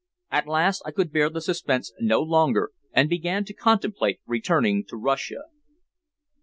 [0.31, 4.97] At last I could bear the suspense no longer, and began to contemplate returning to
[4.97, 5.43] Russia.